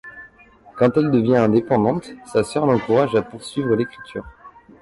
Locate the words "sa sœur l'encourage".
2.25-3.13